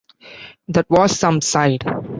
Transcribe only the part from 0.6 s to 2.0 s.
That was some side.